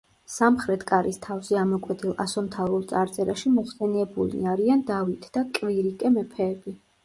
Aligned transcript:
სამხრეთ 0.35 0.85
კარის 0.91 1.19
თავზე 1.25 1.59
ამოკვეთილ 1.63 2.15
ასომთავრულ 2.25 2.87
წარწერაში 2.93 3.53
მოხსენიებულნი 3.61 4.51
არიან 4.57 4.85
დავით 4.91 5.33
და 5.39 5.49
კვირიკე 5.61 6.17
მეფეები. 6.21 6.79